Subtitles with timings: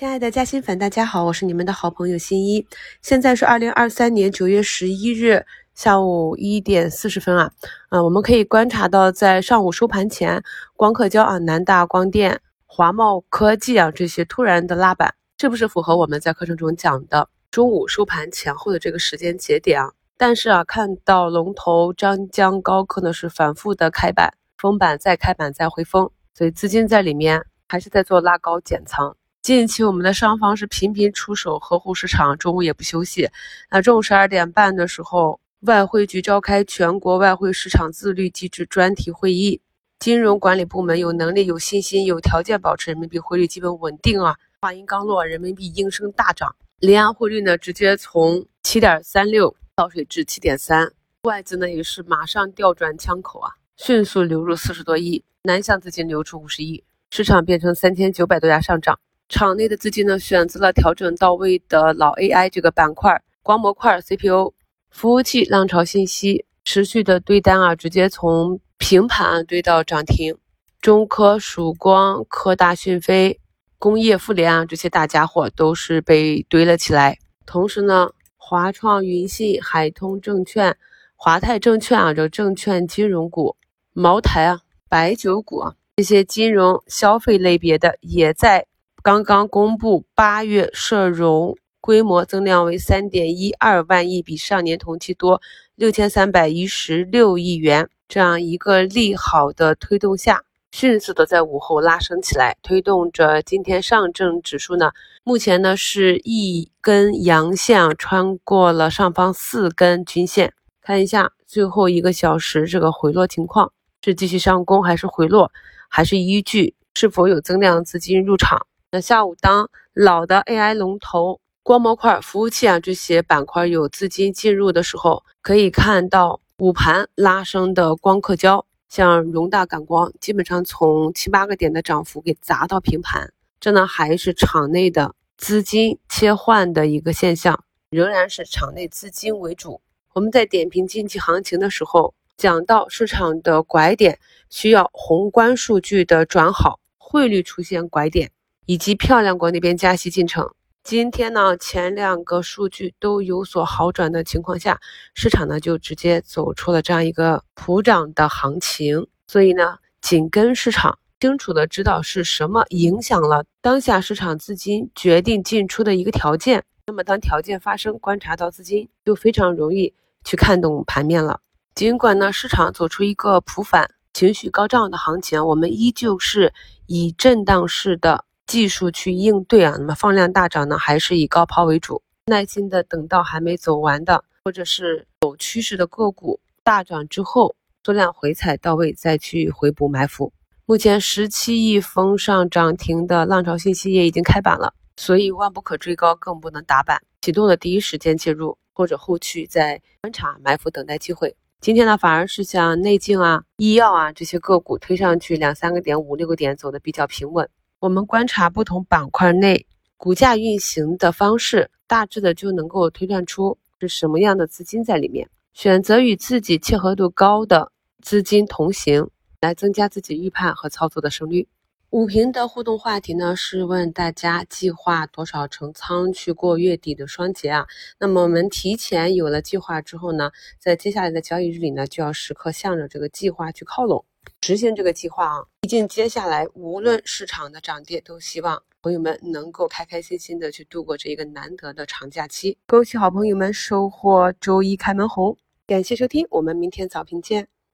[0.00, 2.66] 亲爱的嘉兴粉，大家好，我是你们的好朋友新一。
[3.02, 7.52] 现在是二零二三年九月十一日下午一点四十分啊，
[7.90, 10.42] 啊，我们可以观察到，在上午收盘前，
[10.74, 19.92] 光刻胶啊、南大光电、华茂科技啊这些突然的拉板，是不是符合我们在课程中讲的中午收盘前后的这个时间节点啊？
[20.16, 29.14] 但是啊，看到龙头张江高科呢是反复的开板、封板再开板再回封，所以资金在里面还是在做拉高减仓。
[29.42, 33.30] 近期我们的双方是频频出手呵护市场，中午也不休息。
[33.70, 39.62] 那中午十二点半的时候，外汇局召开全国外汇市场自律机制专题会议，
[39.98, 44.36] 金融管理部门有能力、有信心、有条件保持人民币汇率基本稳定啊。
[44.60, 59.00] 话音刚落，人民币应声大涨，离岸汇率呢直接从七点三六倒水至七点三，外资呢也是马上调转枪口啊，迅速流入四十多亿，南向资金流出五十亿，市场变成三千九百多家上涨。
[59.30, 64.52] 场内的资金呢，选择了调整到位的老 AI 这个板块，光模块、CPU、
[64.90, 70.36] 服务器、浪潮信息持续的堆单啊，直接从平盘堆到涨停。
[70.80, 73.38] 中科、曙光、科大讯飞、
[73.78, 77.16] 工业富联啊，这些大家伙都是被堆了起来。
[77.46, 80.76] 同时呢，华创、云信、海通证券、
[81.14, 83.54] 华泰证券啊，这证券金融股、
[83.92, 88.66] 茅台啊、白酒股啊，这些金融消费类别的也在。
[89.02, 95.40] 刚刚公布八月社融规模增量为三点一二万亿，比上年同期多
[95.74, 97.88] 六千三百一十六亿元。
[98.08, 104.90] 这样一个利好的推动下，迅速的在午后拉升起来，推动着今天上证指数呢，
[105.24, 110.52] 目前呢是一根阳线穿过了上方四根均线。
[110.82, 113.72] 看一下最后一个小时这个回落情况，
[114.04, 115.50] 是继续上攻还是回落，
[115.88, 118.66] 还是依据是否有增量资金入场？
[118.92, 133.32] 那下午，当老的 AI 龙头、光模块、服务器啊这些板块有资金进入的时候，可以看到午盘拉升的光刻胶，像荣大感光，基本上从七八个点的涨幅给砸到平盘。
[133.60, 139.80] 这呢还是场内的资金切换的一个现象，仍然是场内资金为主。
[140.14, 144.18] 我们在点评近期行情的时候，讲到市场的拐点
[144.48, 148.32] 需要宏观数据的转好，汇率出现拐点。
[148.70, 150.48] 以及漂亮国那边加息进程，
[150.84, 154.78] 今天呢前两个数据都有所好转的情况下，
[155.12, 159.08] 市场呢就直接走出了这样一个普涨的行情。
[159.26, 166.62] 所以呢，紧跟市场，清楚的知道是什么影响了当下市场资金决定进出的一个条件。
[166.86, 169.92] 那么当条件发生，观察到资金就非常容易
[170.24, 171.40] 去看懂盘面了。
[171.74, 176.54] 尽管呢市场走出一个普反、情绪高涨的行情，我们依旧是
[176.86, 178.26] 以震荡式的。
[178.50, 190.32] 技术去应对啊，那么放量大涨呢，还是以高抛为主，耐心的等到还没走完的，或者是有趋势的个股大涨之后，缩量回踩到位再去回补埋伏。
[190.66, 201.36] 目前十七亿封上涨停的浪潮信息也已经开板了，所以万不可追高，更不能打板，启动的第一时间介入，或者后续再观察埋伏等待机会。
[201.60, 207.48] 今天呢，反而是像内镜啊、医药啊这些个股推上去两三个点、五六个点，走的比较平稳。
[207.80, 215.26] 我们观察不同板块内股价运行的方式，大致的就能够推断出是什么样的资金在里面。
[215.54, 219.08] 选择与自己契合度高的资金同行，
[219.40, 221.48] 来增加自己预判和操作的胜率。
[221.88, 227.66] 五平的互动话题呢，是问大家计划多少成仓去过月底的双节啊？
[227.98, 234.04] 那么我们提前有了计划之后呢，在接下来的交易日里呢，就要时刻向着这个计划去靠拢。
[234.50, 235.46] 实现这个计划啊！
[235.60, 242.58] 毕竟接下来无论市场的涨跌，都希望朋友们能够开开心心的去度过这一个难得的长假期。
[242.66, 245.36] 恭喜好朋友们收获周一开门红！
[245.68, 247.46] 感谢收听，我们明天早评见。